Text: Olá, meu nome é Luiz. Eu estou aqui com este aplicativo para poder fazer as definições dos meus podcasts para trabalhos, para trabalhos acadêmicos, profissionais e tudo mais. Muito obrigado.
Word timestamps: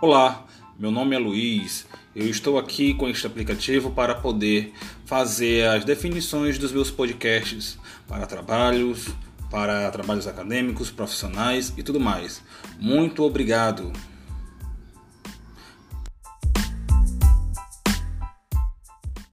Olá, 0.00 0.44
meu 0.78 0.90
nome 0.90 1.14
é 1.14 1.18
Luiz. 1.18 1.86
Eu 2.14 2.28
estou 2.28 2.58
aqui 2.58 2.92
com 2.94 3.08
este 3.08 3.26
aplicativo 3.26 3.92
para 3.92 4.14
poder 4.14 4.72
fazer 5.06 5.66
as 5.68 5.84
definições 5.84 6.58
dos 6.58 6.72
meus 6.72 6.90
podcasts 6.90 7.78
para 8.06 8.26
trabalhos, 8.26 9.08
para 9.50 9.90
trabalhos 9.92 10.26
acadêmicos, 10.26 10.90
profissionais 10.90 11.72
e 11.78 11.82
tudo 11.82 12.00
mais. 12.00 12.42
Muito 12.78 13.22
obrigado. 13.22 13.92